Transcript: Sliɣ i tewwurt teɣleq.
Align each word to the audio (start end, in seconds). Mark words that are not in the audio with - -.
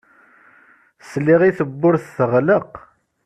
Sliɣ 1.09 1.41
i 1.49 1.51
tewwurt 1.57 2.05
teɣleq. 2.15 2.71